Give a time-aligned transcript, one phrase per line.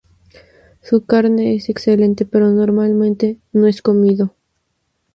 [0.81, 4.33] Su carne es excelente pero, normalmente, no es comido